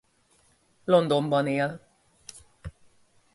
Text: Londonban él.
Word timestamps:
Londonban 0.87 1.47
él. 1.47 1.79